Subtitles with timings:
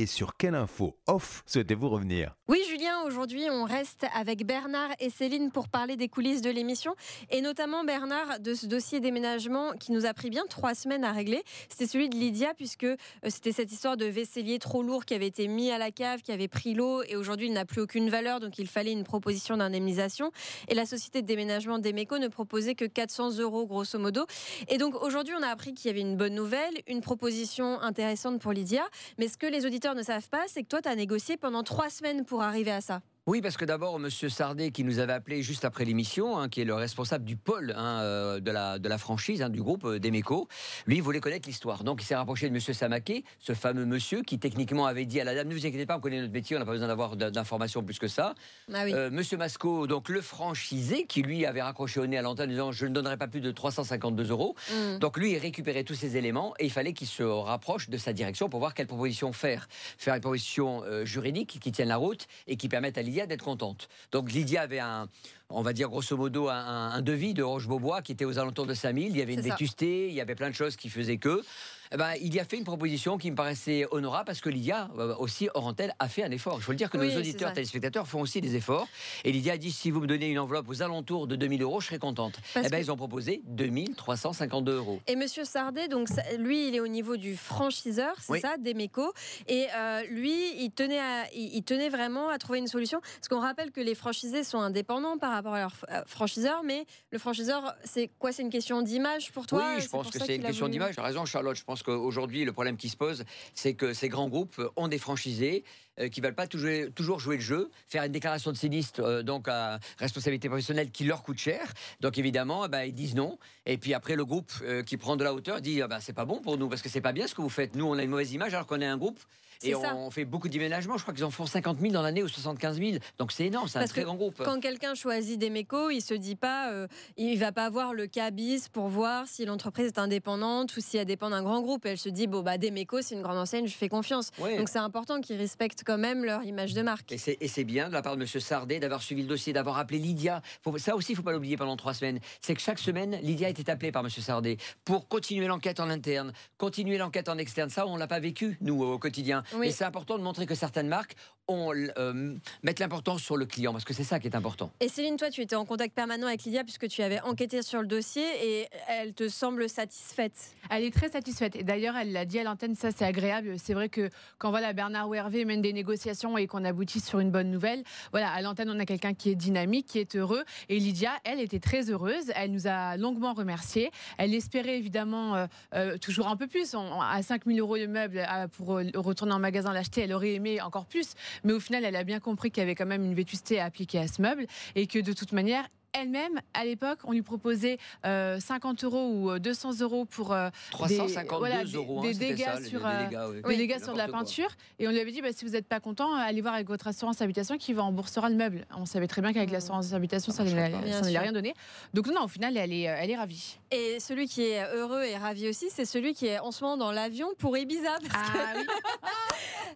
[0.00, 2.34] et sur quelle info off souhaitez-vous revenir?
[2.48, 6.96] Oui, Julien, aujourd'hui, on reste avec Bernard et Céline pour parler des coulisses de l'émission
[7.30, 11.12] et notamment Bernard de ce dossier déménagement qui nous a pris bien trois semaines à
[11.12, 11.42] régler.
[11.68, 15.26] C'était celui de Lydia puisque euh, c'était cette histoire de vaisselier trop lourd qui avait
[15.26, 18.08] été mis à la cave, qui avait pris l'eau et aujourd'hui il n'a plus aucune
[18.08, 20.32] valeur donc il fallait une proposition d'indemnisation
[20.68, 24.24] et la société de déménagement d'Emeco ne proposait que 400 euros gros grosso modo.
[24.68, 28.40] Et donc aujourd'hui, on a appris qu'il y avait une bonne nouvelle, une proposition intéressante
[28.40, 28.82] pour Lydia.
[29.18, 31.62] Mais ce que les auditeurs ne savent pas, c'est que toi, tu as négocié pendant
[31.62, 33.00] trois semaines pour arriver à ça.
[33.30, 34.10] Oui, parce que d'abord, M.
[34.10, 37.72] Sardet, qui nous avait appelé juste après l'émission, hein, qui est le responsable du pôle
[37.76, 40.48] hein, euh, de, la, de la franchise, hein, du groupe euh, d'Emeco,
[40.88, 41.84] lui, il voulait connaître l'histoire.
[41.84, 42.60] Donc, il s'est rapproché de M.
[42.60, 45.96] Samaké, ce fameux monsieur qui, techniquement, avait dit à la dame Ne vous inquiétez pas,
[45.96, 48.34] on connaît notre métier, on n'a pas besoin d'avoir d'informations plus que ça.
[48.74, 48.92] Ah oui.
[48.92, 52.52] Euh, Monsieur Masco, donc le franchisé, qui lui avait raccroché au nez à l'antenne en
[52.52, 54.56] disant Je ne donnerai pas plus de 352 euros.
[54.72, 54.98] Mm.
[54.98, 58.12] Donc, lui, il récupérait tous ces éléments et il fallait qu'il se rapproche de sa
[58.12, 59.68] direction pour voir quelle proposition faire.
[59.98, 63.44] Faire une proposition euh, juridique qui tienne la route et qui permette à Lydia d'être
[63.44, 63.88] contente.
[64.12, 65.08] Donc Lydia avait un,
[65.50, 68.74] on va dire grosso modo, un, un devis de Roche-Beaubois qui était aux alentours de
[68.74, 69.10] 5000.
[69.10, 71.42] Il y avait une vétusté, il y avait plein de choses qui faisaient que.
[71.92, 74.88] Eh ben, il y a fait une proposition qui me paraissait honorable parce que Lydia
[74.96, 76.54] euh, aussi, hors antenne, a fait un effort.
[76.58, 78.86] Il faut le dire que Oui, nos auditeurs, téléspectateurs font aussi des efforts.
[79.24, 81.80] Et Lydia a dit si vous me donnez une enveloppe aux alentours de 2000 euros,
[81.80, 82.34] je serai contente.
[82.54, 85.00] Parce eh ben, que- ils ont proposé 2352 euros.
[85.08, 88.40] Et Monsieur Sardet, donc lui, il est au niveau du franchiseur, c'est Oui.
[88.40, 89.12] ça, d'Emeco.
[89.48, 93.00] Et euh, lui, il tenait, à- il, tenait vraiment à trouver une solution.
[93.00, 96.86] Parce qu'on rappelle que les franchisés sont indépendants par rapport à leur euh, franchiseur, mais
[97.10, 98.30] le franchiseur, c'est quoi?
[98.30, 99.72] C'est une question d'image pour toi?
[99.74, 100.96] Oui, je pense que c'est une question voulu- d'image.
[101.00, 101.56] Raison, Charlotte.
[101.56, 104.98] Je pense qu'aujourd'hui, le problème qui se pose, c'est que ces grands groupes ont des
[104.98, 105.64] franchisés
[106.00, 109.22] euh, qui ne veulent pas toujours, jouer le jeu, faire une déclaration de sinistre, euh,
[109.22, 111.72] donc à responsabilité professionnelle, qui leur coûte cher.
[112.00, 113.38] Donc évidemment, eh ben, ils disent non.
[113.66, 116.12] Et puis après, le groupe euh, qui prend de la hauteur dit ah ben, c'est
[116.12, 117.74] pas bon pour nous, parce que c'est pas bien ce que vous faites.
[117.74, 119.20] Nous, on a une mauvaise image alors qu'on est un groupe.
[119.62, 120.96] Et on, fait beaucoup d'aménagements.
[120.96, 122.92] Je crois qu'ils en font 50 000 dans l'année ou 75 000.
[123.18, 124.42] Donc c'est énorme, c'est un très grand groupe.
[124.42, 128.68] Quand quelqu'un choisit Demeco, il se dit pas, euh, il va pas voir le cabis
[128.72, 131.84] pour voir si l'entreprise est indépendante ou si elle dépend d'un grand groupe.
[131.84, 134.30] Elle se dit bon bah Demeco c'est une grande enseigne, je fais confiance.
[134.38, 134.56] Ouais.
[134.56, 137.12] Donc c'est important qu'ils respectent quand même leur image de marque.
[137.12, 138.26] Et c'est, bien de la part de M.
[138.26, 140.40] Sardet d'avoir suivi le dossier, d'avoir appelé Lydia.
[140.62, 142.20] Faut- ça aussi, il ne faut pas l'oublier pendant trois semaines.
[142.40, 144.10] C'est que chaque semaine, Lydia était appelée par M.
[144.10, 147.68] Sardet pour continuer l'enquête en interne, continuer l'enquête en externe.
[147.68, 149.42] Ça, on ne l'a pas vécu, nous, au quotidien.
[149.54, 149.68] Oui.
[149.68, 151.14] Et c'est important de montrer que certaines marques
[151.48, 154.70] ont, euh, mettent l'importance sur le client, parce que c'est ça qui est important.
[154.78, 157.80] Et Céline, toi, tu étais en contact permanent avec Lydia puisque tu avais enquêté sur
[157.80, 160.54] le dossier et elle te semble satisfaite.
[160.70, 161.56] Elle est très satisfaite.
[161.56, 163.54] Et d'ailleurs, elle l'a dit à l'antenne, ça c'est agréable.
[163.58, 167.18] C'est vrai que quand voilà, Bernard ou Hervé mènent des négociations et qu'on aboutit sur
[167.18, 167.82] une bonne nouvelle,
[168.12, 170.44] voilà, à l'antenne, on a quelqu'un qui est dynamique, qui est heureux.
[170.68, 172.30] Et Lydia, elle était très heureuse.
[172.36, 173.90] Elle nous a longuement remerciés.
[174.18, 176.74] Elle espérait évidemment euh, euh, toujours un peu plus.
[176.76, 180.12] On- à 5 000 euros le meuble à- pour euh, retourner en magasin l'acheter, elle
[180.12, 181.14] aurait aimé encore plus.
[181.44, 183.64] Mais au final, elle a bien compris qu'il y avait quand même une vétusté à
[183.64, 187.78] appliquer à ce meuble et que de toute manière, elle-même, à l'époque, on lui proposait
[188.06, 192.12] euh, 50 euros ou euh, 200 euros pour euh, 352 voilà, des- euros, hein, des
[192.14, 193.56] c'était dégâts ça, les- sur, les euh, dégâts, oui.
[193.56, 194.18] des dégâts sur de la quoi.
[194.18, 194.48] peinture.
[194.78, 196.68] Et on lui avait dit, bah, si vous n'êtes pas content, euh, allez voir avec
[196.68, 198.66] votre assurance habitation qui va remboursera le meuble.
[198.76, 199.52] On savait très bien qu'avec Mmh.
[199.52, 201.54] l'assurance habitation, ça n'allait rien donner.
[201.94, 203.58] Donc non, au final, elle est, euh, elle est ravie.
[203.70, 206.76] Et celui qui est heureux et ravi aussi, c'est celui qui est en ce moment
[206.76, 207.90] dans l'avion pour Ibiza.
[208.08, 208.66] Parce que, Ah oui,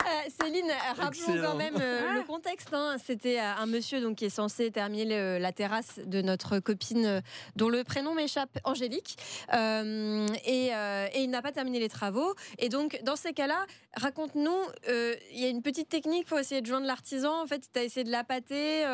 [0.07, 0.67] euh, Céline,
[0.97, 1.51] rappelons Excellent.
[1.53, 2.69] quand même euh, le contexte.
[2.73, 2.97] hein.
[3.05, 7.07] C'était euh, un monsieur donc, qui est censé terminer le- la terrasse de notre copine
[7.07, 7.21] euh,
[7.57, 9.17] dont le prénom m'échappe, Angélique.
[9.53, 12.35] Euh, et, euh, et il n'a pas terminé les travaux.
[12.59, 13.67] Et donc, dans ces cas-là,
[13.97, 17.43] raconte-nous, il y a une petite technique pour essayer de joindre l'artisan.
[17.43, 18.85] En fait, tu as essayé de l'appâter.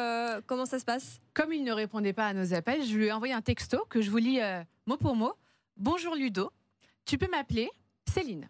[0.46, 1.20] comment ça se passe?
[1.34, 4.00] Comme il ne répondait pas à nos appels, je lui ai envoyé un texto que
[4.02, 4.40] je vous lis
[4.86, 5.32] mot pour mot.
[5.76, 6.52] Bonjour Ludo,
[7.04, 7.70] tu peux m'appeler
[8.12, 8.48] Céline.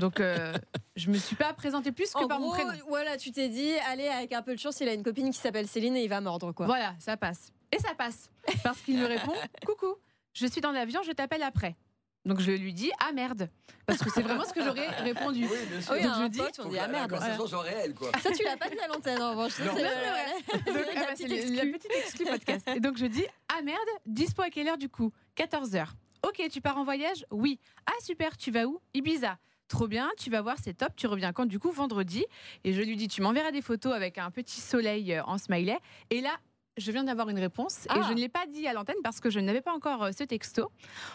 [0.00, 0.52] Donc euh,
[0.96, 2.72] je me suis pas présentée plus que En par mon prénom.
[2.88, 5.38] voilà, tu t'es dit, allez, avec un peu de chance, il a une copine qui
[5.38, 6.66] s'appelle Céline et il va mordre, quoi.
[6.66, 7.52] Voilà, ça passe.
[7.72, 8.30] Et ça passe.
[8.62, 9.32] Parce qu'il me répond
[9.66, 9.94] Coucou,
[10.32, 11.76] je suis dans l'avion, je t'appelle après.
[12.24, 13.48] Donc je lui dis Ah merde.
[13.86, 15.46] Parce que c'est vraiment ce que j'aurais répondu.
[15.50, 15.92] Oui, bien sûr.
[15.94, 17.10] Oui, Donc, je un dis, pote, on dit, ah la merde.
[17.10, 18.10] conversation soit réelle, quoi.
[18.22, 19.58] Ça, tu l'as pas dit à l'antenne, en revanche.
[19.60, 19.72] Non.
[19.74, 22.24] c'est la- petite exclue.
[22.26, 22.68] podcast.
[22.74, 25.12] Et donc je dis Ah merde, dispo à quelle heure du coup?
[25.36, 25.86] 14h.
[26.26, 27.24] Ok, tu pars en voyage?
[27.30, 27.60] Oui.
[27.86, 28.80] Ah super, tu vas où?
[28.94, 29.38] Ibiza.
[29.68, 30.94] Trop bien, tu vas voir, c'est top.
[30.96, 32.24] Tu reviens quand du coup vendredi?
[32.64, 35.78] Et je lui dis Tu m'enverras des photos avec un petit soleil euh, en smiley.
[36.10, 36.36] Et là,
[36.78, 38.02] je viens d'avoir une réponse et Ah.
[38.08, 40.24] je ne l'ai pas dit à l'antenne parce que je n'avais pas encore euh, ce
[40.24, 40.70] texto.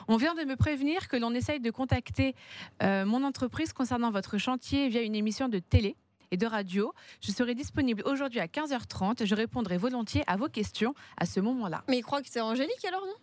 [0.08, 2.36] On vient de me prévenir que l'on essaye de contacter
[2.82, 5.96] euh, mon entreprise concernant votre chantier via une émission de télé.
[6.32, 6.94] et de radio.
[7.22, 9.24] Je serai disponible aujourd'hui à 15h30.
[9.24, 11.84] Je répondrai volontiers à vos questions à ce moment-là.
[11.88, 13.14] Mais il croit que c'est Angélique alors, non?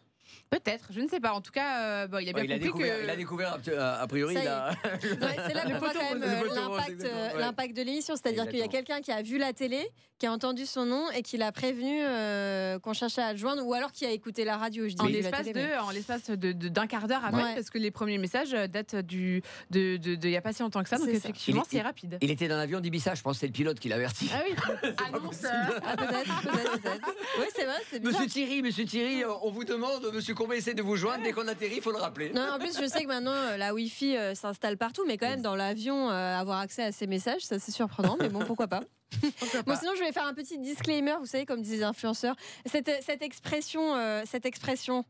[0.50, 1.32] Peut-être, je ne sais pas.
[1.32, 3.04] En tout cas, euh, bon, il a bien Ouais, il, a compris découvert, que.
[3.04, 3.58] il a découvert,
[4.00, 4.34] a priori.
[4.34, 7.38] Il a- Ouais, c'est là Le qu'on voit quand même euh, l'impact, euh, ouais.
[7.40, 8.14] l'impact de l'émission.
[8.16, 9.88] C'est-à-dire qu'il y a quelqu'un qui a vu la télé,
[10.18, 13.64] qui a entendu son nom et qui l'a prévenu euh, qu'on cherchait à le joindre,
[13.64, 14.88] ou alors qui a écouté la radio.
[14.88, 17.54] Je dis En l'espace de, mais- en l'espace de, de- d'un quart d'heure Ouais.
[17.54, 20.52] parce que les premiers messages euh, datent du, de, de, de- il y a pas
[20.52, 22.18] si longtemps que ça, donc effectivement, c'est rapide.
[22.22, 24.28] Il était dans l'avion d'Ibiza, je pense que c'est le pilote qui l'a averti.
[24.34, 24.56] Ah oui,
[25.14, 25.44] annonce.
[25.44, 25.48] euh,
[25.86, 27.08] Ah, peut-être, peut-être, peut-être.
[27.38, 28.20] Oui, c'est vrai, c'est bizarre.
[28.20, 31.22] Monsieur Thierry, monsieur Thierry, euh, on vous demande, monsieur Courbet essaie de vous joindre.
[31.22, 32.32] Dès qu'on atterrit, il faut le rappeler.
[32.32, 35.28] Non, en plus, je sais que maintenant, euh, la Wi-Fi euh, s'installe partout, mais quand
[35.28, 38.66] même, dans l'avion, euh, avoir accès à ces messages, ça c'est surprenant, mais bon, pourquoi
[38.66, 38.80] pas.
[39.66, 42.36] Bon, sinon, je vais faire un petit disclaimer, vous savez, comme disent les influenceurs.
[42.64, 45.04] Cette, cette expression, euh, cette expression.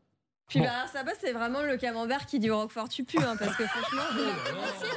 [0.51, 0.65] Puis Bon.
[0.65, 3.37] bah, alors, ça va, c'est vraiment le camembert qui dit au Roquefort tu pues, hein,
[3.39, 4.19] parce que franchement, vous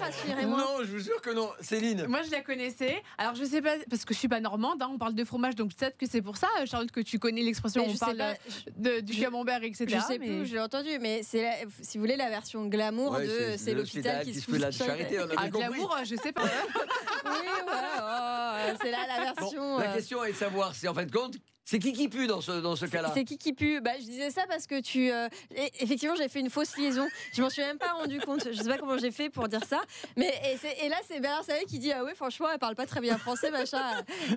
[0.01, 0.59] la rassurez-moi.
[0.59, 1.49] Non, je vous jure que non.
[1.61, 2.07] Céline.
[2.09, 3.01] Moi, je la connaissais.
[3.19, 5.55] Alors, je sais pas, parce que je suis pas normande, hein, on parle de fromage,
[5.55, 7.99] donc peut-être que c'est pour ça, euh, Charlotte, que tu connais l'expression, on je sais
[8.01, 8.35] parle pas, euh,
[8.77, 9.87] de- du je- camembert, etc.
[9.89, 12.67] je sais mais- plus, je l'ai entendu, mais c'est la- si vous voulez la version
[12.67, 15.21] glamour Ouais, de c'est l'hôpital qui, se fout de la charité.
[15.21, 16.43] On a Ah, glamour, je sais pas.
[17.27, 19.79] Oui, ouais, oh, c'est là la Bon, version.
[19.79, 22.27] la euh, question est de savoir, c'est en fin de compte, c'est qui qui pue
[22.27, 23.11] dans ce, dans ce cas-là?
[23.15, 23.81] C'est qui qui pue?
[23.81, 25.11] Bah, Je disais ça parce que tu.
[25.11, 27.07] euh, et- effectivement, j'ai fait une fausse liaison.
[27.33, 28.47] Je m'en suis même pas rendu compte.
[28.53, 29.81] Je sais pas comment j'ai fait pour dire ça.
[30.17, 32.75] Mais et, c'est- et là, c'est Bernard Savet qui dit Ah oui, franchement, elle parle
[32.75, 33.83] pas très bien français, machin.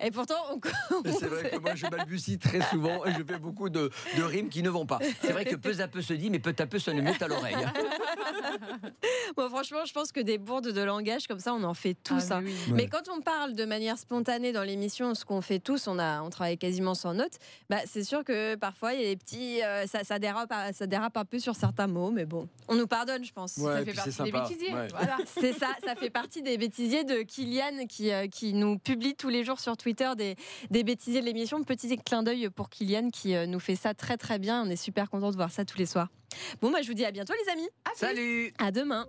[0.02, 0.60] Et pourtant, on.
[1.20, 4.50] C'est vrai que moi je balbutie très souvent et je fais beaucoup de, de rimes
[4.50, 5.00] qui ne vont pas.
[5.22, 7.22] C'est vrai que peu à peu se dit, mais peu à peu ça ne met
[7.22, 7.56] à l'oreille.
[9.36, 12.24] Bon, franchement, je pense que des bourdes de langage comme ça, on en fait tous.
[12.32, 12.42] Ah, hein.
[12.42, 12.74] mais oui.
[12.74, 16.22] Mais quand on parle de manière spontanée dans l'émission, ce qu'on fait tous, on, a,
[16.22, 17.17] on travaille quasiment sans
[17.70, 19.62] bah, c'est sûr que parfois, il y a des petits.
[19.64, 22.88] euh, ça, ça, dérape, ça dérape un peu sur certains mots, mais bon, on nous
[22.88, 23.58] pardonne, je pense.
[23.58, 24.74] Ouais, ça fait partie des bêtisiers.
[24.74, 24.88] Ouais.
[24.92, 25.18] Voilà.
[25.26, 29.30] C'est ça, ça fait partie des bêtisiers de Kylian qui, euh, qui nous publie tous
[29.30, 30.36] les jours sur Twitter des,
[30.70, 31.64] des bêtisiers de l'émission.
[31.64, 34.64] Petit clin d'œil pour Kylian qui euh, nous fait ça très très bien.
[34.64, 36.10] On est super content de voir ça tous les soirs.
[36.62, 37.70] Bon, bah, je vous dis à bientôt les amis.
[37.96, 39.08] Salut À demain.